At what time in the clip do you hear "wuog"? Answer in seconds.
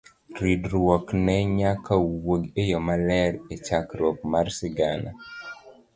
2.05-2.43